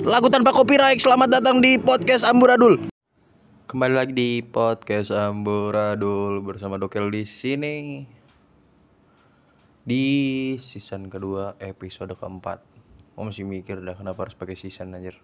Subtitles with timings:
[0.00, 0.96] Lagu tanpa copyright.
[0.96, 2.88] Selamat datang di podcast Amburadul.
[3.68, 8.08] Kembali lagi di podcast Amburadul bersama Dokel di sini
[9.84, 10.04] di
[10.56, 12.64] season kedua episode keempat.
[13.12, 15.20] Gue masih mikir dah kenapa harus pakai season anjir.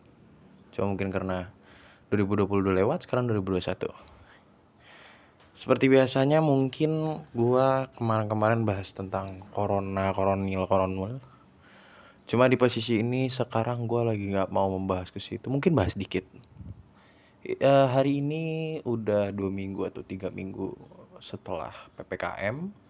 [0.77, 1.49] Cuma mungkin karena
[2.13, 3.89] 2020 udah lewat, sekarang 2021.
[5.57, 11.17] Seperti biasanya mungkin gua kemarin-kemarin bahas tentang corona, koronil, koronil.
[12.27, 15.47] Cuma di posisi ini sekarang gua lagi nggak mau membahas ke situ.
[15.47, 16.27] Mungkin bahas dikit.
[17.47, 18.45] Eh, hari ini
[18.83, 20.75] udah dua minggu atau tiga minggu
[21.23, 22.87] setelah ppkm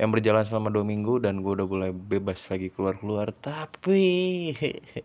[0.00, 4.56] yang berjalan selama dua minggu dan gue udah mulai bebas lagi keluar-keluar tapi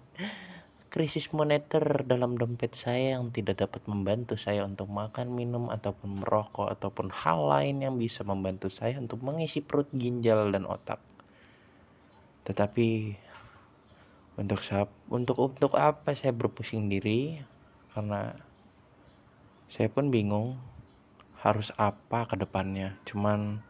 [0.94, 6.72] krisis moneter dalam dompet saya yang tidak dapat membantu saya untuk makan minum ataupun merokok
[6.72, 11.04] ataupun hal lain yang bisa membantu saya untuk mengisi perut ginjal dan otak
[12.46, 13.18] tetapi
[14.38, 17.42] untuk sap untuk untuk apa saya berpusing diri?
[17.90, 18.38] Karena
[19.66, 20.62] saya pun bingung
[21.42, 22.94] harus apa ke depannya.
[23.10, 23.66] Cuman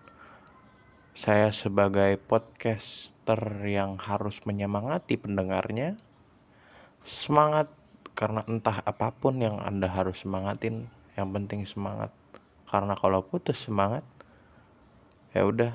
[1.15, 5.95] saya sebagai podcaster yang harus menyemangati pendengarnya
[7.07, 7.71] semangat.
[8.15, 12.11] Karena entah apa pun yang anda harus semangatin yang penting semangat.
[12.67, 14.03] Karena kalau putus semangat
[15.31, 15.71] ya udah.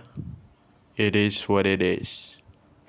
[1.01, 2.41] It is what it is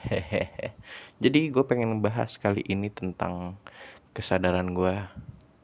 [0.10, 0.74] hehehe
[1.24, 3.58] jadi gue pengen bahas kali ini tentang
[4.16, 4.96] kesadaran gue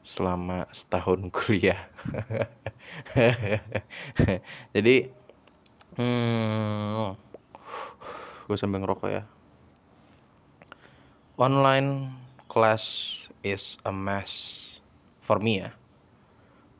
[0.06, 1.80] selama setahun kuliah
[4.76, 4.96] jadi
[5.98, 7.18] Hmm,
[8.48, 9.22] gue sambil ngerokok ya.
[11.38, 12.10] Online
[12.50, 12.84] class
[13.42, 14.32] is a mess
[15.22, 15.70] for me ya.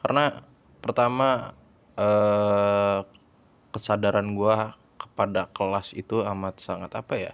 [0.03, 0.42] Karena
[0.83, 1.55] pertama
[1.98, 2.98] eh,
[3.75, 4.56] kesadaran gue
[5.03, 7.33] kepada kelas itu amat sangat apa ya?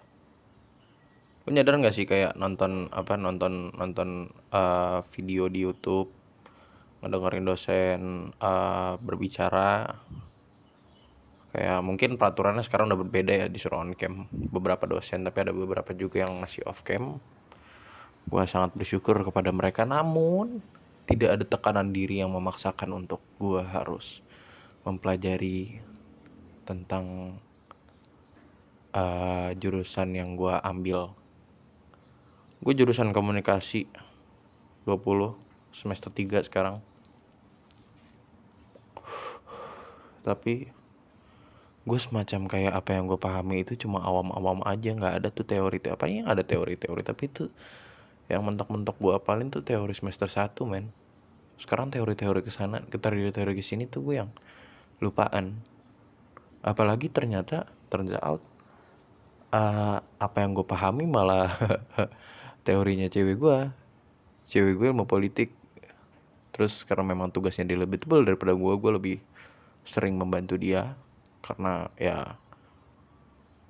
[1.45, 6.09] Lu nyadar nggak sih kayak nonton apa nonton nonton uh, video di YouTube
[7.05, 8.01] ngedengerin dosen
[8.41, 9.93] uh, berbicara?
[11.53, 15.93] Kayak mungkin peraturannya sekarang udah berbeda ya disuruh on cam beberapa dosen tapi ada beberapa
[15.93, 17.21] juga yang masih off cam.
[18.25, 20.65] Gue sangat bersyukur kepada mereka namun
[21.05, 24.25] tidak ada tekanan diri yang memaksakan untuk gue harus
[24.89, 25.77] mempelajari
[26.65, 27.37] tentang
[28.97, 31.13] uh, jurusan yang gue ambil
[32.65, 33.85] gue jurusan komunikasi
[34.89, 34.97] 20
[35.69, 36.81] semester 3 sekarang.
[40.25, 40.73] Tapi
[41.85, 45.77] gue semacam kayak apa yang gue pahami itu cuma awam-awam aja nggak ada tuh teori
[45.85, 47.53] apa yang ada teori-teori tapi itu
[48.33, 50.89] yang mentok-mentok gue apalin tuh teori semester 1 men.
[51.61, 54.33] Sekarang teori-teori ke sana teori-teori ke sini tuh gue yang
[55.05, 55.61] lupaan.
[56.65, 58.41] Apalagi ternyata turns out
[59.53, 61.53] uh, apa yang gue pahami malah
[62.65, 63.59] teorinya cewek gue
[64.49, 65.53] cewek gue ilmu politik.
[66.55, 69.17] Terus karena memang tugasnya dia lebih tebal daripada gue gue lebih
[69.83, 70.95] sering membantu dia.
[71.45, 72.37] Karena ya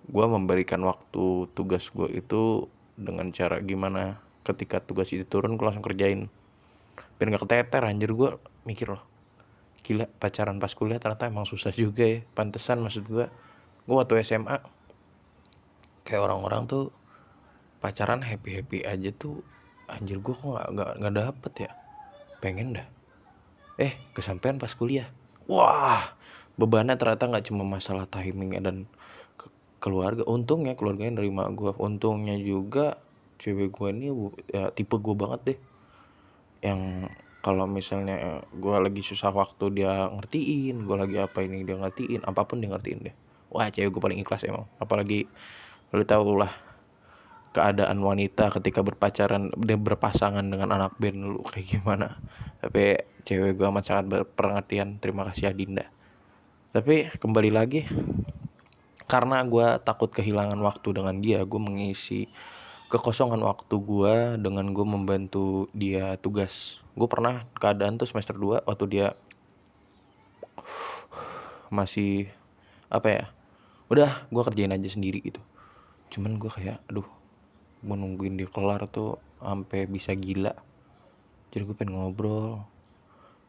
[0.04, 5.82] gue memberikan waktu tugas gue itu dengan cara gimana ketika tugas itu turun gue langsung
[5.82, 6.28] kerjain.
[7.16, 8.30] Biar nggak keteter anjir gue
[8.68, 9.04] mikir loh
[9.84, 13.28] gila pacaran pas kuliah ternyata emang susah juga ya pantesan maksud gue
[13.84, 14.56] gue waktu SMA
[16.08, 16.88] kayak orang-orang tuh
[17.84, 19.44] pacaran happy happy aja tuh
[19.92, 21.70] anjir gue kok nggak nggak dapet ya?
[22.40, 22.88] Pengen dah.
[23.76, 25.04] Eh kesampaian pas kuliah.
[25.44, 26.00] Wah
[26.56, 28.88] bebannya ternyata nggak cuma masalah timing dan
[29.36, 29.52] ke
[29.84, 30.24] keluarga.
[30.24, 32.96] Untungnya keluarganya nerima gue untungnya juga
[33.36, 34.08] cewek gue ini
[34.48, 35.58] ya, tipe gue banget deh.
[36.64, 37.12] Yang
[37.44, 42.48] kalau misalnya gue lagi susah waktu dia ngertiin gue lagi apa ini dia ngertiin apa
[42.48, 43.14] pun dia ngertiin deh.
[43.52, 44.64] Wah cewek gue paling ikhlas emang.
[44.80, 45.28] Apalagi
[45.92, 46.48] lu tau lah
[47.54, 52.18] keadaan wanita ketika berpacaran dia berpasangan dengan anak band lu kayak gimana?
[52.58, 54.98] Tapi cewek gue amat sangat berpengertian.
[54.98, 55.86] Terima kasih Adinda.
[56.74, 57.86] Tapi kembali lagi
[59.06, 62.26] karena gue takut kehilangan waktu dengan dia gue mengisi
[62.90, 66.82] kekosongan waktu gue dengan gue membantu dia tugas.
[66.98, 69.06] Gue pernah keadaan tuh semester 2 waktu dia
[71.70, 72.26] masih
[72.90, 73.24] apa ya
[73.90, 75.38] udah gue kerjain aja sendiri gitu.
[76.10, 77.06] Cuman gue kayak aduh
[77.84, 80.56] gue nungguin dia kelar tuh sampai bisa gila.
[81.52, 82.64] Jadi gue pengen ngobrol.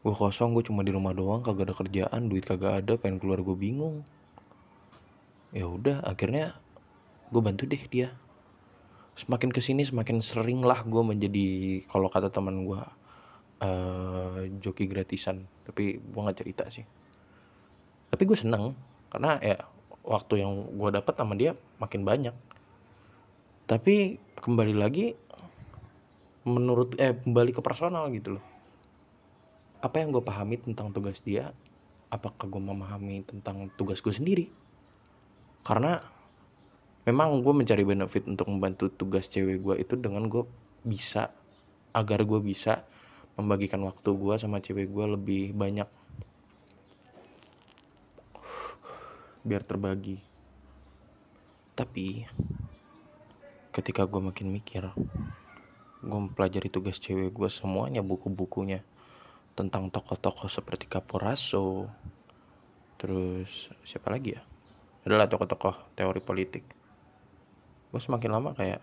[0.03, 3.39] Gue kosong gue cuma di rumah doang kagak ada kerjaan duit kagak ada pengen keluar
[3.41, 4.03] gue bingung.
[5.55, 6.59] Ya udah akhirnya
[7.31, 8.11] gue bantu deh dia.
[9.15, 11.47] Semakin ke sini semakin sering lah gue menjadi
[11.88, 12.81] kalau kata teman gue
[13.63, 15.47] uh, joki gratisan.
[15.63, 16.83] Tapi gue nggak cerita sih.
[18.11, 18.75] Tapi gue seneng
[19.09, 19.57] karena ya
[20.03, 22.35] waktu yang gue dapat sama dia makin banyak
[23.65, 25.17] tapi kembali lagi
[26.45, 28.45] menurut eh kembali ke personal gitu loh.
[29.81, 31.50] Apa yang gue pahami tentang tugas dia?
[32.13, 34.45] Apakah gue memahami tentang tugas gue sendiri?
[35.65, 35.97] Karena
[37.09, 40.45] memang gue mencari benefit untuk membantu tugas cewek gue itu dengan gue
[40.85, 41.33] bisa
[41.97, 42.85] agar gue bisa
[43.33, 45.89] membagikan waktu gue sama cewek gue lebih banyak.
[49.41, 50.21] Biar terbagi.
[51.73, 52.25] Tapi
[53.75, 54.88] ketika gue makin mikir
[56.00, 58.88] gue mempelajari tugas cewek gue semuanya buku-bukunya
[59.51, 61.92] tentang tokoh-tokoh seperti Kaporaso
[62.95, 64.42] terus siapa lagi ya?
[65.06, 66.63] Adalah tokoh-tokoh teori politik.
[67.92, 68.81] Gue semakin lama kayak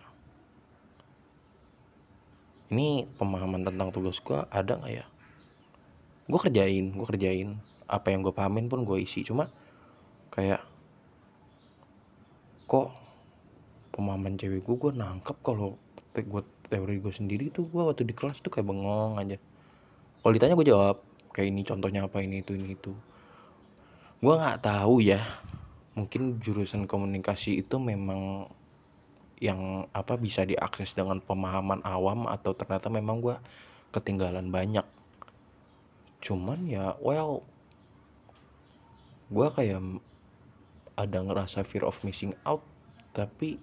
[2.73, 5.05] ini pemahaman tentang tugas gue ada nggak ya?
[6.29, 7.57] Gue kerjain gue kerjain.
[7.89, 9.25] Apa yang gue pahamin pun gue isi.
[9.25, 9.49] Cuma
[10.33, 10.61] kayak
[12.65, 13.02] kok
[13.93, 15.77] pemahaman cewek gue gue nangkep kalau
[16.11, 19.37] te gue teori gue sendiri tuh gue waktu di kelas tuh kayak bengong aja.
[20.25, 20.97] Kalau ditanya gue jawab
[21.29, 22.93] kayak ini contohnya apa ini itu ini itu.
[24.17, 25.21] Gue nggak tahu ya.
[25.93, 28.49] Mungkin jurusan komunikasi itu memang
[29.37, 33.37] yang apa bisa diakses dengan pemahaman awam atau ternyata memang gue
[33.93, 34.85] ketinggalan banyak.
[36.25, 37.45] Cuman ya well
[39.29, 39.81] gue kayak
[40.97, 42.61] ada ngerasa fear of missing out
[43.13, 43.61] tapi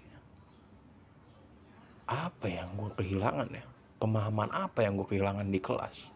[2.11, 3.63] apa yang gue kehilangan ya?
[4.03, 6.11] Pemahaman apa yang gue kehilangan di kelas?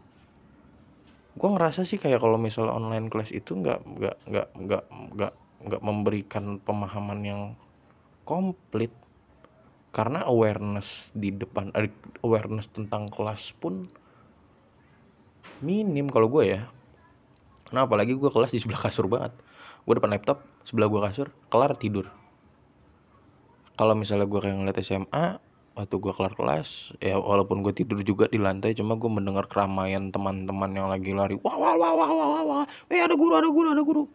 [1.39, 5.33] Gue ngerasa sih kayak kalau misalnya online class itu nggak nggak nggak nggak nggak
[5.71, 7.43] nggak memberikan pemahaman yang
[8.27, 8.91] komplit.
[9.95, 11.87] Karena awareness di depan eh,
[12.27, 13.87] awareness tentang kelas pun
[15.63, 16.67] minim kalau gue ya.
[17.71, 19.31] Nah apalagi gue kelas di sebelah kasur banget.
[19.87, 22.11] Gue depan laptop sebelah gue kasur kelar tidur.
[23.79, 28.31] Kalau misalnya gue kayak ngeliat SMA waktu gue kelar kelas ya walaupun gue tidur juga
[28.31, 31.35] di lantai cuma gue mendengar keramaian teman-teman yang lagi lari.
[31.43, 32.65] Wah wah wah wah wah wah wah.
[32.87, 34.07] Eh ada guru ada guru ada guru.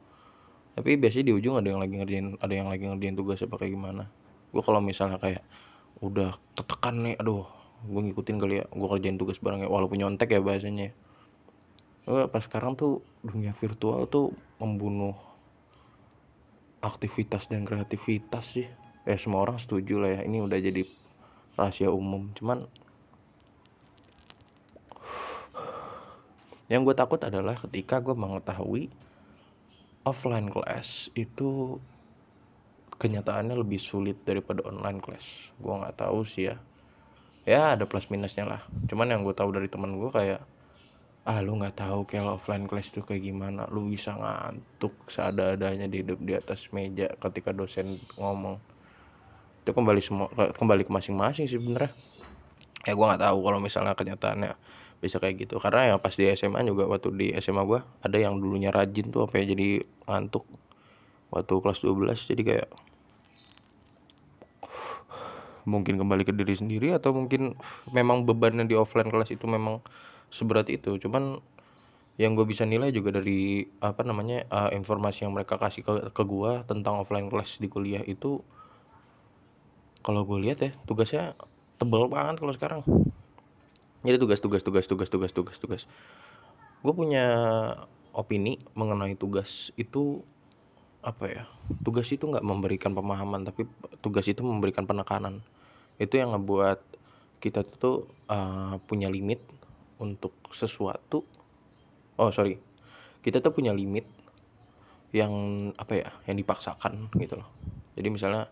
[0.80, 3.76] Tapi biasanya di ujung ada yang lagi ngerjain ada yang lagi ngerjain tugas apa kayak
[3.76, 4.08] gimana.
[4.56, 5.44] Gue kalau misalnya kayak
[6.00, 7.44] udah tertekan nih aduh
[7.84, 10.96] gue ngikutin kali ya gue kerjain tugas bareng ya walaupun nyontek ya bahasanya.
[12.08, 14.32] Gue pas sekarang tuh dunia virtual tuh
[14.64, 15.20] membunuh
[16.80, 18.68] aktivitas dan kreativitas sih.
[19.04, 20.88] Ya semua orang setuju lah ya ini udah jadi
[21.56, 22.30] rahasia umum.
[22.36, 22.68] Cuman
[26.70, 28.94] yang gue takut adalah ketika gue mengetahui
[30.06, 31.82] offline class itu
[33.00, 35.50] kenyataannya lebih sulit daripada online class.
[35.58, 36.58] Gue nggak tahu sih ya.
[37.48, 38.62] Ya ada plus minusnya lah.
[38.86, 40.46] Cuman yang gue tahu dari teman gue kayak
[41.26, 43.66] ah lu nggak tahu kayak offline class tuh kayak gimana.
[43.74, 48.62] Lu bisa ngantuk seada-adanya di di atas meja ketika dosen ngomong
[49.70, 51.94] itu kembali semua kembali ke masing-masing sih benernya
[52.90, 54.58] ya gue nggak tahu kalau misalnya kenyataannya
[55.00, 55.58] bisa kayak gitu.
[55.60, 59.28] Karena ya pas di SMA juga waktu di SMA gue ada yang dulunya rajin tuh
[59.32, 60.46] ya jadi ngantuk.
[61.32, 62.70] Waktu kelas 12 jadi kayak
[65.70, 67.54] mungkin kembali ke diri sendiri atau mungkin
[67.94, 69.80] memang bebannya di offline kelas itu memang
[70.34, 71.00] seberat itu.
[71.00, 71.40] Cuman
[72.20, 76.24] yang gue bisa nilai juga dari apa namanya uh, informasi yang mereka kasih ke ke
[76.28, 78.44] gue tentang offline kelas di kuliah itu
[80.10, 81.38] kalau gue lihat ya tugasnya
[81.78, 82.82] tebel banget kalau sekarang.
[84.02, 85.82] Jadi tugas tugas tugas tugas tugas tugas tugas.
[86.82, 87.26] Gue punya
[88.10, 90.26] opini mengenai tugas itu
[91.06, 91.44] apa ya
[91.86, 93.70] tugas itu nggak memberikan pemahaman tapi
[94.02, 95.46] tugas itu memberikan penekanan.
[96.02, 96.82] Itu yang ngebuat
[97.38, 99.46] kita tuh uh, punya limit
[100.02, 101.22] untuk sesuatu.
[102.18, 102.58] Oh sorry.
[103.22, 104.10] Kita tuh punya limit
[105.14, 105.30] yang
[105.78, 107.50] apa ya yang dipaksakan gitu loh.
[107.94, 108.50] Jadi misalnya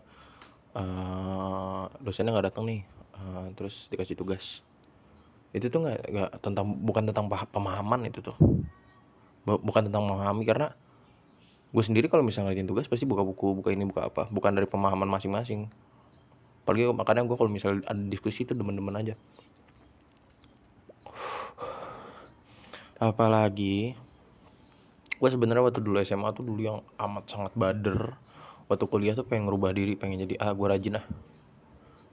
[0.76, 2.80] uh, dosennya nggak datang nih.
[3.14, 4.60] Uh, terus dikasih tugas.
[5.54, 8.36] Itu tuh nggak nggak tentang bukan tentang pemahaman itu tuh.
[9.48, 10.76] Bukan tentang memahami karena
[11.68, 14.28] gue sendiri kalau misalnya ngerjain tugas pasti buka buku buka ini buka apa.
[14.28, 15.68] Bukan dari pemahaman masing-masing.
[16.64, 19.14] Apalagi makanya gue kalau misalnya ada diskusi itu demen-demen aja.
[22.98, 23.96] Apalagi
[25.18, 28.14] gue sebenarnya waktu dulu SMA tuh dulu yang amat sangat bader
[28.68, 31.06] waktu kuliah tuh pengen ngerubah diri pengen jadi ah gue rajin ah.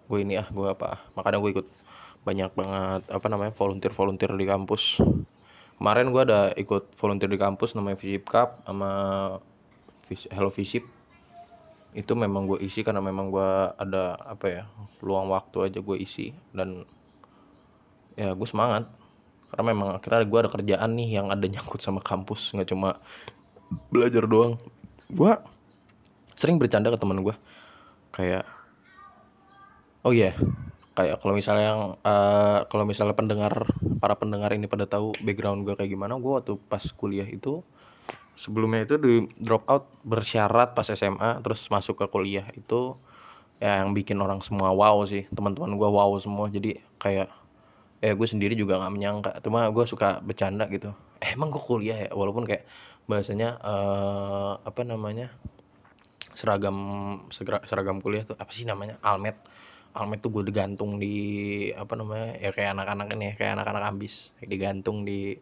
[0.08, 1.00] Gue ini ah gue apa ah.
[1.20, 1.68] makanya gue ikut
[2.26, 5.04] banyak banget apa namanya volunteer volunteer di kampus.
[5.78, 8.90] Kemarin gue ada ikut volunteer di kampus namanya Visip Cup sama
[10.34, 10.88] Hello Visip.
[11.96, 14.64] Itu memang gue isi karena memang gue ada apa ya
[15.06, 16.88] luang waktu aja gue isi dan
[18.16, 18.90] ya gue semangat.
[19.52, 22.98] Karena memang akhirnya gue ada kerjaan nih yang ada nyangkut sama kampus nggak cuma
[23.94, 24.58] belajar doang.
[25.12, 25.38] Gue
[26.36, 27.36] sering bercanda ke teman gue
[28.16, 28.44] kayak
[30.06, 30.36] oh iya yeah,
[30.96, 35.76] kayak kalau misalnya yang eh, kalau misalnya pendengar para pendengar ini pada tahu background gue
[35.76, 37.64] kayak gimana gue waktu pas kuliah itu
[38.36, 43.00] sebelumnya itu di drop out bersyarat pas SMA terus masuk ke kuliah itu
[43.64, 46.52] ya yang bikin orang semua wow sih teman-teman gue wow semua.
[46.52, 47.32] Jadi kayak
[48.04, 50.92] eh gue sendiri juga nggak menyangka cuma gue suka bercanda gitu.
[51.24, 52.10] Eh, emang gue kuliah ya?
[52.12, 52.68] Walaupun kayak
[53.08, 55.32] bahasanya eh, apa namanya
[56.36, 56.78] seragam
[57.32, 59.40] seragam kuliah tuh apa sih namanya almet.
[59.96, 61.16] Almet tuh gue digantung di
[61.72, 64.36] apa namanya ya kayak anak-anak ini ya kayak anak-anak ambis.
[64.44, 65.40] Digantung di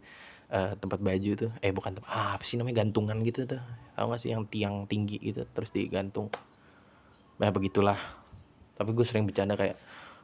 [0.54, 1.52] eh, tempat baju tuh.
[1.66, 3.62] Eh bukan tempat ah, apa sih namanya gantungan gitu tuh.
[3.98, 6.30] Tau gak sih yang tiang tinggi gitu terus digantung.
[7.42, 7.98] Nah begitulah.
[8.78, 9.78] Tapi gue sering bercanda kayak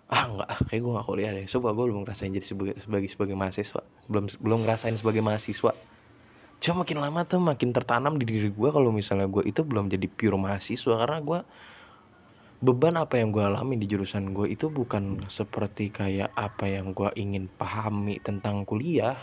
[0.09, 1.45] ah enggak ah kayak gue gak kuliah deh.
[1.49, 3.81] Coba gue belum ngerasain jadi sebagai sebagai sebagai mahasiswa.
[4.05, 5.73] Belum belum ngerasain sebagai mahasiswa
[6.59, 10.07] cuma makin lama tuh makin tertanam di diri gue kalau misalnya gue itu belum jadi
[10.11, 10.99] pure mahasiswa.
[10.99, 11.39] Karena gue
[12.59, 17.07] beban apa yang gue alami di jurusan gue itu bukan seperti kayak apa yang gue
[17.15, 19.15] ingin pahami tentang kuliah.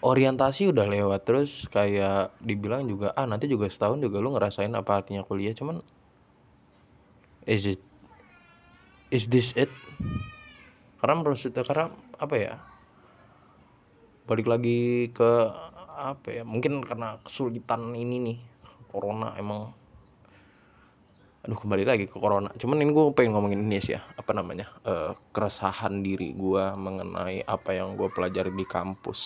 [0.00, 5.04] Orientasi udah lewat terus kayak dibilang juga ah nanti juga setahun juga lu ngerasain apa
[5.04, 5.52] artinya kuliah.
[5.52, 5.84] Cuman
[7.44, 7.80] is it
[9.12, 9.68] is this it?
[11.04, 12.69] Karena menurut kita karena apa ya
[14.30, 14.80] balik lagi
[15.18, 15.30] ke
[16.10, 18.38] apa ya mungkin karena kesulitan ini nih
[18.92, 19.62] corona emang.
[21.44, 22.50] Aduh kembali lagi ke corona.
[22.60, 27.36] Cuman ini gue pengen ngomongin ini sih ya apa namanya eh, keresahan diri gue mengenai
[27.54, 29.20] apa yang gue pelajari di kampus.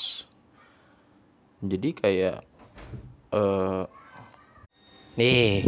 [1.64, 2.36] Jadi kayak
[3.34, 3.82] eh
[5.18, 5.62] nih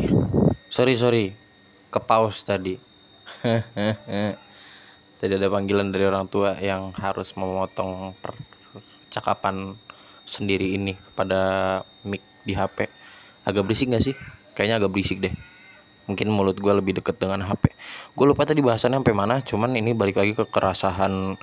[0.71, 1.25] sorry sorry
[1.93, 2.75] ke pause tadi.
[5.17, 8.13] Tadi ada panggilan dari orang tua yang harus memotong
[9.17, 9.73] percakapan
[10.29, 12.85] sendiri ini kepada mic di HP
[13.49, 14.13] agak berisik gak sih?
[14.53, 15.33] Kayaknya agak berisik deh.
[16.05, 17.73] Mungkin mulut gue lebih deket dengan HP
[18.17, 21.37] gue lupa tadi bahasannya sampai mana cuman ini balik lagi ke kerasahan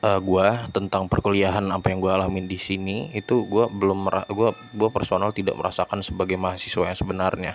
[0.00, 3.12] gue tentang perkuliahan apa yang gue alamin di sini.
[3.12, 4.50] Itu gue belum gue
[4.80, 7.52] gue personal tidak merasakan sebagai mahasiswa yang sebenarnya.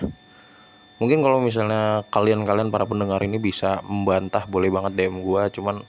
[1.01, 5.81] Mungkin kalau misalnya kalian-kalian para pendengar ini bisa membantah boleh banget DM gue cuman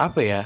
[0.00, 0.42] apa ya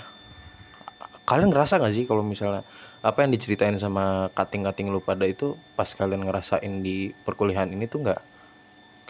[1.27, 2.63] kalian ngerasa gak sih kalau misalnya
[3.03, 7.99] apa yang diceritain sama kating-kating lu pada itu pas kalian ngerasain di perkuliahan ini tuh
[8.07, 8.21] nggak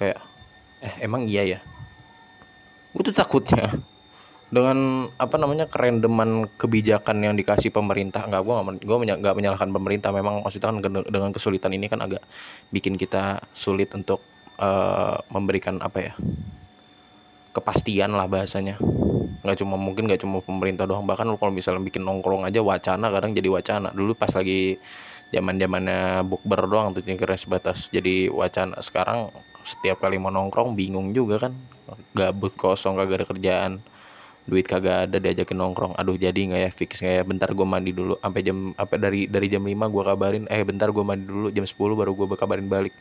[0.00, 0.18] kayak
[0.84, 1.60] eh emang iya ya?
[2.92, 3.68] Gue tuh takutnya
[4.48, 8.54] dengan apa namanya kerendeman kebijakan yang dikasih pemerintah nggak gue
[8.86, 10.10] gue nggak menyalahkan pemerintah.
[10.14, 12.24] Memang maksudnya kan dengan- kesulitan ini kan agak
[12.72, 14.24] bikin kita sulit untuk
[14.56, 16.12] eh, memberikan apa ya
[17.56, 18.76] kepastian lah bahasanya.
[19.40, 23.32] Nggak cuma mungkin nggak cuma pemerintah doang bahkan kalau misalnya bikin nongkrong aja wacana kadang
[23.32, 23.88] jadi wacana.
[23.96, 24.76] Dulu pas lagi
[25.32, 28.76] zaman zamannya bukber doang tuh kira sebatas jadi wacana.
[28.84, 29.32] Sekarang
[29.64, 31.52] setiap kali mau nongkrong bingung juga kan.
[32.12, 33.72] Gabut kosong kagak ada kerjaan.
[34.46, 35.92] Duit kagak ada diajakin nongkrong.
[35.98, 37.22] Aduh jadi nggak ya fix nggak ya?
[37.26, 38.14] Bentar gue mandi dulu.
[38.22, 41.48] Sampai jam apa dari dari jam 5 gue kabarin eh bentar gue mandi dulu.
[41.50, 42.94] Jam 10 baru gue kabarin balik.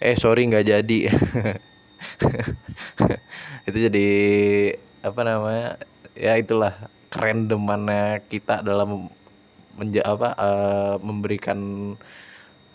[0.00, 0.98] Eh sorry nggak jadi
[3.68, 4.08] itu jadi
[5.04, 5.80] apa namanya
[6.16, 6.74] ya itulah
[7.10, 9.08] keren demannya kita dalam
[9.80, 11.58] menja apa eh, memberikan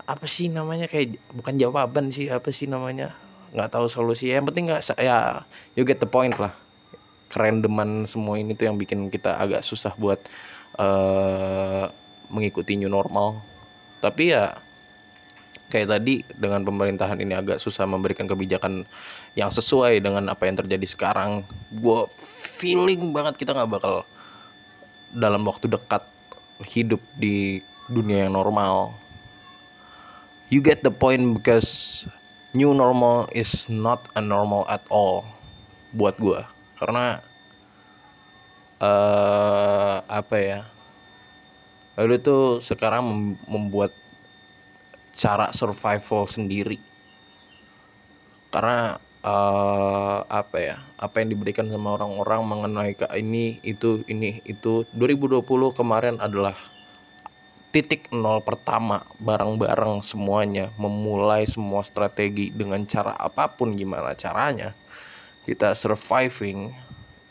[0.06, 3.14] apa sih namanya kayak bukan jawaban sih apa sih namanya
[3.56, 4.30] nggak tahu solusi.
[4.30, 5.42] Yang penting nggak ya
[5.80, 6.54] you get the point lah.
[7.32, 10.20] Kerendeman semua ini tuh yang bikin kita agak susah buat
[10.78, 11.86] eh
[12.30, 13.40] mengikuti new normal.
[14.04, 14.54] Tapi ya
[15.74, 18.86] kayak tadi dengan pemerintahan ini agak susah memberikan kebijakan
[19.36, 21.44] yang sesuai dengan apa yang terjadi sekarang
[21.76, 22.00] gue
[22.56, 24.08] feeling banget kita nggak bakal
[25.12, 26.04] dalam waktu dekat
[26.64, 27.60] hidup di
[27.92, 28.96] dunia yang normal.
[30.48, 32.06] You get the point because
[32.56, 35.28] new normal is not a normal at all
[35.92, 36.40] buat gue
[36.80, 37.20] karena
[38.80, 40.60] eh apa ya
[42.04, 43.92] lu tuh sekarang mem- membuat
[45.16, 46.76] cara survival sendiri.
[48.52, 54.86] Karena eh apa ya apa yang diberikan sama orang-orang mengenai ini itu ini itu.
[54.94, 55.42] 2020
[55.74, 56.54] kemarin adalah
[57.74, 64.70] titik nol pertama bareng-bareng semuanya memulai semua strategi dengan cara apa pun gimana caranya
[65.50, 66.70] kita surviving.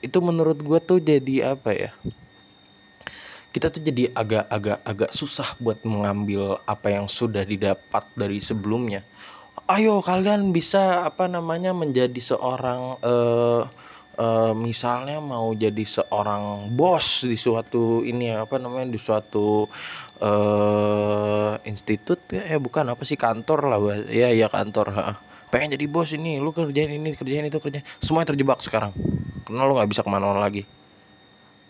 [0.03, 1.91] Itu menurut gue tuh jadi apa ya
[3.55, 9.07] kita tuh jadi agak-agak agak susah buat mengambil apa yang sudah didapat dari sebelumnya
[9.75, 13.63] ayo kalian bisa apa namanya menjadi seorang eh
[14.19, 19.67] eh, misalnya mau jadi seorang bos di suatu ini apa namanya di suatu
[20.23, 23.79] eh institut ya eh, bukan apa sih kantor lah
[24.11, 25.05] ya ya kantor ha.
[25.51, 27.85] pengen jadi bos ini lu kerjain ini kerjain itu kerjain.
[28.03, 28.93] Semuanya terjebak sekarang.
[29.47, 30.67] Karena lu nggak bisa ke mana-mana lagi.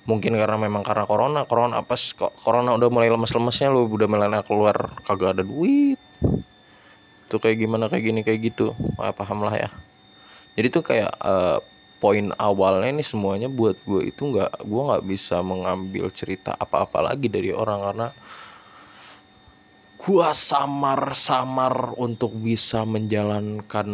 [0.05, 4.29] Mungkin karena memang karena corona corona apa kok corona udah mulai lemes-lemesnya lu udah mulai
[4.45, 4.76] keluar
[5.09, 6.04] kagak ada duit
[7.35, 8.79] tuh kayak gimana kayak gini kayak gitu.
[9.03, 9.71] Ah, paham lah ya.
[10.55, 11.59] Jadi tuh kayak uh,
[11.99, 17.26] poin awalnya ini semuanya buat gue itu nggak gue nggak bisa mengambil cerita apa-apa lagi
[17.33, 18.09] dari orang karena
[20.05, 23.88] gue samar-samar untuk bisa menjalankan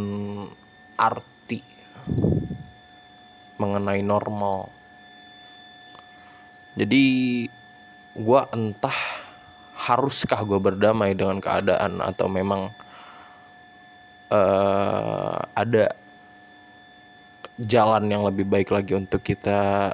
[0.98, 1.62] arti
[3.62, 4.74] mengenai normal.
[6.74, 7.04] Jadi
[8.18, 8.98] gue entah
[9.86, 12.74] haruskah gue berdamai dengan keadaan atau memang
[14.30, 15.92] uh, ada
[17.60, 19.92] jalan yang lebih baik lagi untuk kita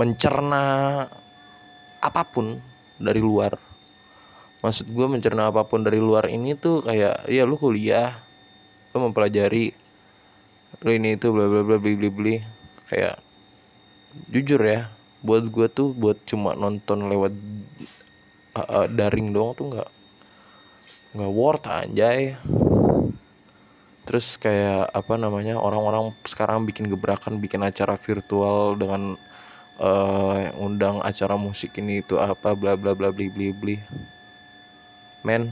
[0.00, 1.04] mencerna
[2.00, 2.56] apa pun
[2.96, 3.52] dari luar.
[4.62, 8.14] Maksud gue mencerna apa pun dari luar ini tuh kayak ya lu kuliah
[8.94, 9.74] lu mempelajari
[10.80, 12.36] lu ini itu bla bla bla beli beli beli
[12.88, 13.16] kayak
[14.28, 14.88] jujur ya
[15.24, 17.32] buat gue tuh buat cuma nonton lewat
[18.56, 19.90] uh, uh, daring doang tuh nggak
[21.16, 22.36] nggak worth anjay
[24.12, 29.16] terus kayak apa namanya orang-orang sekarang bikin gebrakan bikin acara virtual dengan
[29.80, 33.80] uh, undang acara musik ini itu apa bla bla bla bli bli bli.
[35.24, 35.48] Men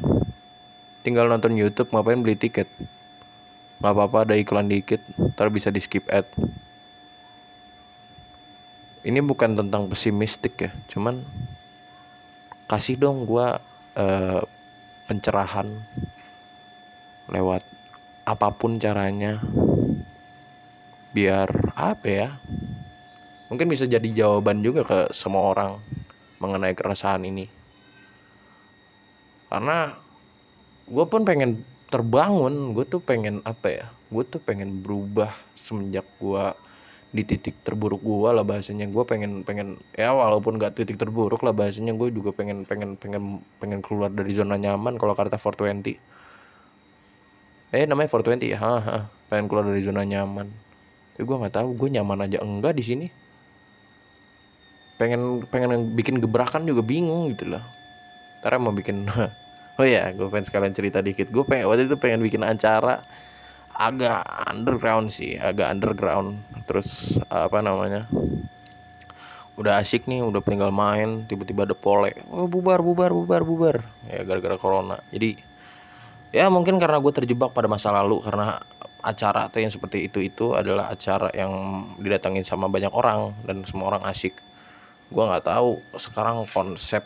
[1.01, 2.69] tinggal nonton YouTube ngapain beli tiket?
[3.81, 6.29] Nggak apa-apa ada iklan dikit ntar bisa di skip ad.
[9.09, 11.17] Ini bukan tentang pesimistik ya cuman
[12.69, 13.57] kasih dong gue
[13.97, 14.43] uh,
[15.09, 15.73] pencerahan
[17.33, 17.70] lewat
[18.25, 19.41] apa pun caranya.
[21.11, 22.29] Biar apa ya?
[23.51, 25.83] Mungkin bisa jadi jawaban juga ke semua orang
[26.39, 27.51] mengenai keresahan ini.
[29.51, 29.91] Karena
[30.87, 33.87] gue pun pengen terbangun gue tuh pengen apa ya?
[34.15, 36.45] Gue tuh pengen berubah semenjak gue
[37.11, 38.87] di titik terburuk gue lah bahasanya.
[38.87, 43.43] Gue pengen pengen ya walaupun gak titik terburuk lah bahasanya gue juga pengen pengen pengen
[43.59, 45.99] pengen keluar dari zona nyaman kalau kata 420
[47.71, 48.59] eh namanya 420 ya?
[48.59, 48.99] Ha, ha.
[49.31, 50.51] pengen keluar dari zona nyaman.
[51.15, 51.69] Tapi gue nggak tahu.
[51.79, 52.43] Gue nyaman aja.
[52.43, 53.07] Enggak di sini.
[54.99, 57.63] Pengen pengen bikin gebrakan juga bingung gitu loh.
[58.43, 59.07] Karena mau bikin
[59.79, 61.31] oh ya gue pengen sekalian cerita dikit.
[61.31, 62.99] Gue pengen waktu itu pengen bikin acara
[63.79, 65.39] agak underground sih.
[65.39, 66.43] Agak underground.
[66.67, 68.11] Terus apa namanya?
[69.55, 72.11] Udah asik nih udah tinggal main tiba-tiba ada pole.
[72.35, 73.77] Oh bubar bubar bubar bubar.
[74.11, 74.99] Ya gara-gara corona.
[75.15, 75.50] Jadi
[76.31, 78.63] ya mungkin karena gue terjebak pada masa lalu karena
[79.01, 83.97] acara tuh yang seperti itu itu adalah acara yang didatangin sama banyak orang dan semua
[83.97, 84.37] orang asik.
[85.11, 87.03] Gue nggak tahu sekarang konsep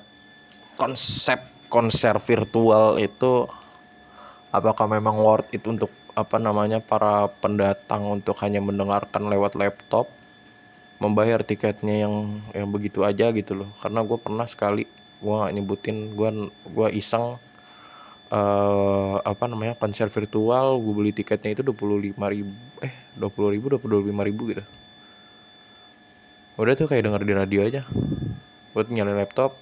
[0.77, 3.47] konsep konser virtual itu
[4.51, 10.07] apakah memang worth it untuk apa namanya para pendatang untuk hanya mendengarkan lewat laptop
[11.03, 13.71] membayar tiketnya yang yang begitu aja gitu loh.
[13.83, 14.87] Karena gue pernah sekali
[15.23, 17.39] gue nggak nyebutin gue gue iseng
[18.35, 22.51] uh, apa namanya konser virtual gue beli tiketnya itu dua puluh lima ribu
[22.83, 24.65] eh dua puluh ribu dua puluh lima ribu gitu.
[26.59, 27.83] Udah tuh kayak denger di radio aja.
[28.75, 29.55] Buat nyalain laptop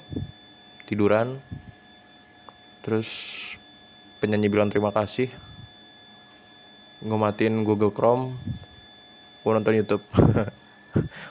[0.88, 1.36] tiduran
[2.82, 3.38] terus
[4.24, 5.28] penyanyi bilang terima kasih.
[7.04, 8.32] Ngomatin Google Chrome
[9.42, 10.04] gue nonton YouTube.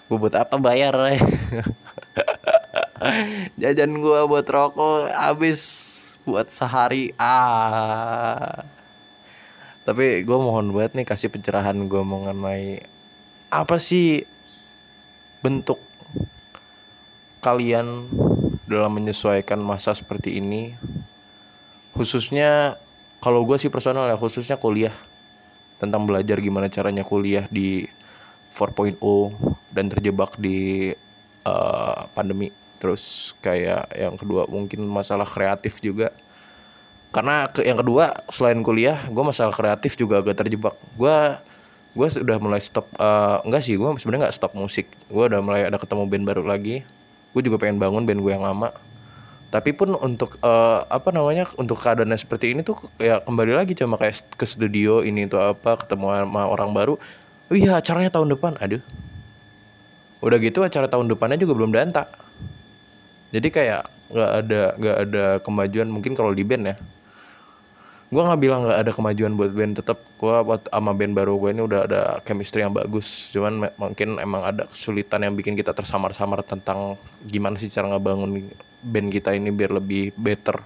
[0.09, 0.91] Gue buat apa bayar
[3.61, 5.90] jajan gue buat rokok habis
[6.25, 7.13] buat sehari.
[7.17, 8.63] Ah.
[9.81, 12.85] Tapi gue mohon banget nih kasih pencerahan gue mengenai
[13.51, 14.23] apa sih
[15.41, 15.81] bentuk
[17.41, 18.05] kalian
[18.69, 20.77] dalam menyesuaikan masa seperti ini.
[21.97, 22.77] Khususnya
[23.19, 24.93] kalau gue sih personal ya khususnya kuliah.
[25.81, 27.89] Tentang belajar gimana caranya kuliah di
[28.53, 29.01] 4.0
[29.73, 30.93] dan terjebak di
[31.49, 36.09] uh, pandemi terus kayak yang kedua mungkin masalah kreatif juga.
[37.13, 40.73] Karena ke, yang kedua selain kuliah gue masalah kreatif juga agak terjebak.
[40.97, 41.13] Gue
[41.93, 44.89] gue sudah mulai stop uh, enggak sih gue sebenarnya nggak stop musik.
[45.13, 46.81] Gue udah mulai ada ketemu band baru lagi.
[47.37, 48.73] Gue juga pengen bangun band gue yang lama.
[49.51, 53.99] Tapi pun untuk uh, apa namanya untuk keadaannya seperti ini tuh ya kembali lagi cuma
[53.99, 56.95] kayak ke studio ini tuh apa ketemu sama orang baru.
[57.51, 58.79] Oh iya acaranya tahun depan aduh.
[60.23, 62.07] Udah gitu acara tahun depannya juga belum danta
[63.31, 66.75] jadi kayak nggak ada nggak ada kemajuan mungkin kalau di band ya.
[68.11, 71.55] Gue nggak bilang nggak ada kemajuan buat band tetap gue buat sama band baru gue
[71.55, 73.31] ini udah ada chemistry yang bagus.
[73.31, 78.51] Cuman mungkin emang ada kesulitan yang bikin kita tersamar-samar tentang gimana sih cara ngebangun
[78.83, 80.59] band kita ini biar lebih better.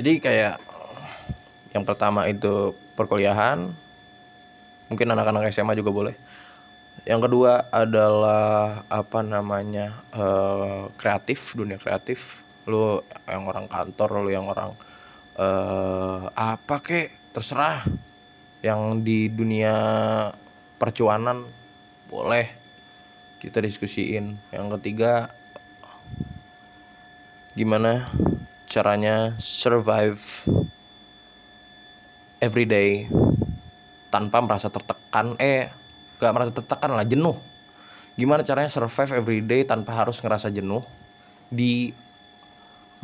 [0.00, 0.56] Jadi kayak
[1.76, 3.68] yang pertama itu perkuliahan.
[4.88, 6.16] Mungkin anak-anak SMA juga boleh
[7.04, 12.40] yang kedua adalah apa namanya eh, kreatif dunia kreatif.
[12.64, 14.72] Lu yang orang kantor lu yang orang
[15.36, 17.84] eh, apa kek terserah.
[18.64, 19.76] Yang di dunia
[20.80, 21.44] percuanan
[22.08, 22.48] boleh
[23.44, 24.40] kita diskusiin.
[24.48, 25.28] Yang ketiga
[27.52, 28.08] gimana
[28.64, 30.48] caranya survive
[32.40, 33.04] everyday
[34.08, 35.36] tanpa merasa tertekan?
[35.36, 35.83] Eh
[36.24, 37.36] gak merasa tertekan lah jenuh.
[38.16, 40.80] Gimana caranya survive everyday tanpa harus ngerasa jenuh
[41.52, 41.92] di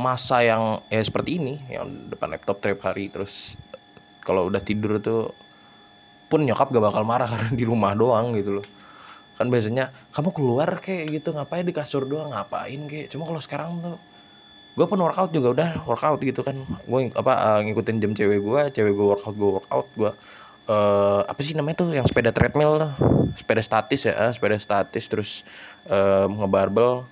[0.01, 3.61] masa yang ya seperti ini yang depan laptop tiap hari terus
[4.25, 5.29] kalau udah tidur tuh
[6.33, 8.67] pun nyokap gak bakal marah karena di rumah doang gitu loh.
[9.37, 12.33] Kan biasanya kamu keluar kayak gitu ngapain di kasur doang?
[12.33, 13.99] Ngapain kayak cuma kalau sekarang tuh
[14.79, 16.57] gue pun workout juga udah workout gitu kan.
[16.87, 20.13] Gue apa uh, ngikutin jam cewek gue cewek gue workout gue workout gue
[20.69, 22.93] uh, apa sih namanya tuh yang sepeda treadmill
[23.39, 25.31] sepeda statis ya uh, sepeda statis terus
[25.89, 27.07] uh, ngebarbel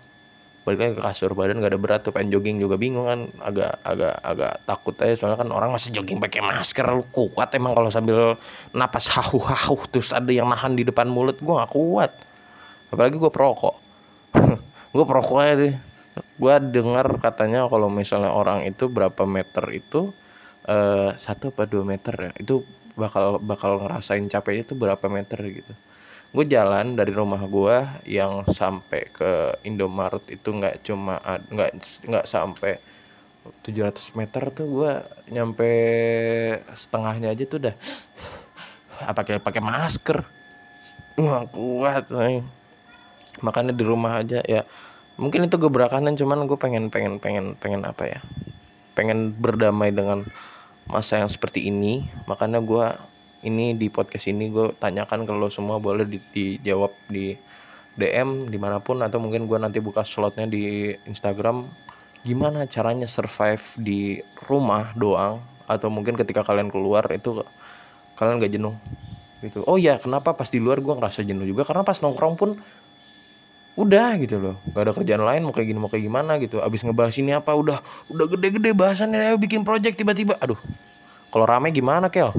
[0.69, 3.81] balik lagi ke kasur badan gak ada berat tuh pengen jogging juga bingung kan agak
[3.89, 7.89] agak agak takut aja soalnya kan orang masih jogging pakai masker lu kuat emang kalau
[7.89, 8.37] sambil
[8.77, 12.13] napas hahu hahu terus ada yang nahan di depan mulut gue gak kuat.
[12.93, 13.77] Apalagi gue perokok.
[14.97, 15.75] Gue perokok aja deh.
[16.41, 20.17] Gue dengar katanya kalau misalnya orang itu berapa meter itu
[20.69, 22.33] eh, satu apa dua meter ya.
[22.43, 22.55] Itu
[22.99, 25.73] bakal bakal ngerasain capeknya itu berapa meter gitu.
[26.35, 29.33] Gue jalan dari rumah gue yang sampai ke
[29.65, 31.17] Indomaret itu nggak cuma
[31.55, 31.71] nggak
[32.09, 32.77] nggak sampai
[33.65, 34.93] 700 meter tuh gue
[35.33, 35.71] nyampe
[36.77, 37.75] setengahnya aja tuh udah
[39.19, 40.19] pakai pakai masker.
[41.19, 42.43] Nggak kuat nih
[43.43, 44.63] makanya di rumah aja ya.
[45.19, 48.21] Mungkin itu gebrakan cuman gue pengen pengen pengen pengen apa ya?
[48.95, 50.27] Pengen berdamai dengan
[50.89, 52.87] masa yang seperti ini makanya gue
[53.47, 57.39] ini di podcast ini gue tanyakan ke lo semua boleh di, dijawab di
[57.99, 61.67] DM di mana pun atau mungkin gue nanti buka slotnya di Instagram.
[62.23, 67.43] Gimana caranya survive di rumah doang atau mungkin ketika kalian keluar itu
[68.15, 68.75] kalian gak jenuh?
[69.43, 69.63] Gitu.
[69.67, 71.67] Oh ya kenapa pas di luar gue ngerasa jenuh juga?
[71.67, 72.51] Karena pas nongkrong pun
[73.79, 74.57] udah gitu loh.
[74.75, 76.59] Gak ada kerjaan lain mau kayak gini mau kayak gimana gitu.
[76.59, 77.79] Abis ngebahas ini apa udah.
[78.11, 80.35] Udah gede-gede bahasannya ayo bikin project tiba-tiba.
[80.43, 80.59] Aduh
[81.31, 82.35] kalau rame gimana kel?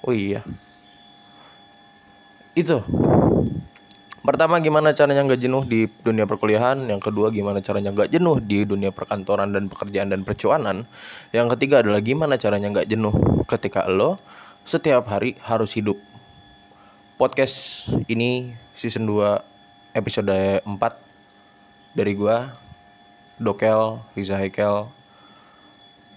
[0.00, 0.40] Oh iya.
[2.56, 2.80] Itu.
[4.20, 6.88] Pertama gimana caranya nggak jenuh di dunia perkuliahan?
[6.88, 10.88] Yang kedua gimana caranya nggak jenuh di dunia perkantoran dan pekerjaan dan percuanan?
[11.36, 13.12] Yang ketiga adalah gimana caranya nggak jenuh
[13.48, 14.16] ketika lo
[14.64, 15.96] setiap hari harus hidup.
[17.18, 19.49] Podcast ini season 2
[19.94, 20.76] episode 4
[21.98, 22.50] dari gua
[23.40, 24.86] Dokel Riza Hekel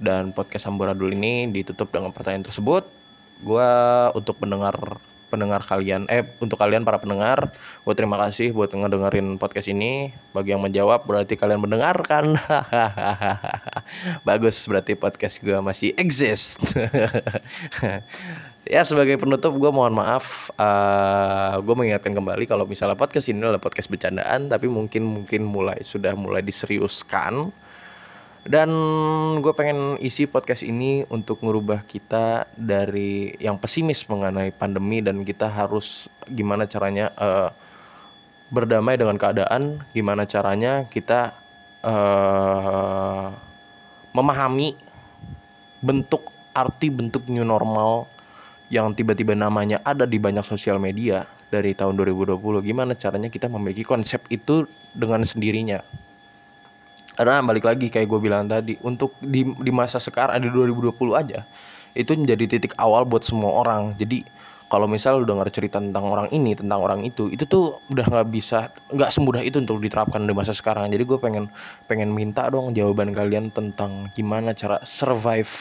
[0.04, 2.84] dan podcast Samburadul ini ditutup dengan pertanyaan tersebut.
[3.42, 4.76] Gua untuk pendengar
[5.34, 7.50] pendengar kalian eh untuk kalian para pendengar
[7.82, 10.14] gue terima kasih buat ngedengerin podcast ini.
[10.30, 12.38] Bagi yang menjawab berarti kalian mendengarkan.
[14.30, 16.62] Bagus berarti podcast gue masih exist
[18.74, 23.62] ya sebagai penutup gue mohon maaf uh, gue mengingatkan kembali kalau misalnya podcast ini adalah
[23.62, 27.54] podcast bercandaan tapi mungkin mungkin mulai sudah mulai diseriuskan.
[28.44, 28.70] Dan
[29.40, 35.48] gue pengen isi podcast ini untuk ngerubah kita dari yang pesimis mengenai pandemi dan kita
[35.48, 37.48] harus gimana caranya uh,
[38.52, 41.32] berdamai dengan keadaan gimana caranya kita
[41.88, 43.32] uh,
[44.12, 44.76] memahami
[45.80, 48.12] bentuk arti bentuk new normal
[48.74, 53.86] yang tiba-tiba namanya ada di banyak sosial media dari tahun 2020 gimana caranya kita memiliki
[53.86, 54.66] konsep itu
[54.98, 55.78] dengan sendirinya?
[57.14, 61.46] Karena balik lagi kayak gue bilang tadi untuk di, di masa sekarang di 2020 aja
[61.94, 63.94] itu menjadi titik awal buat semua orang.
[64.02, 64.26] Jadi
[64.66, 68.34] kalau misal lu dengar cerita tentang orang ini tentang orang itu itu tuh udah nggak
[68.34, 70.90] bisa nggak semudah itu untuk diterapkan di masa sekarang.
[70.90, 71.46] Jadi gue pengen
[71.86, 75.54] pengen minta dong jawaban kalian tentang gimana cara survive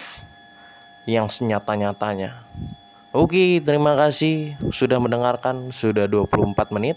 [1.04, 2.40] yang senyata nyatanya
[3.12, 5.68] Oke, terima kasih sudah mendengarkan.
[5.68, 6.96] Sudah 24 menit.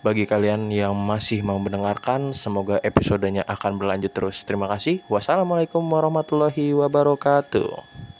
[0.00, 4.40] Bagi kalian yang masih mau mendengarkan, semoga episodenya akan berlanjut terus.
[4.48, 5.04] Terima kasih.
[5.12, 8.11] Wassalamualaikum warahmatullahi wabarakatuh.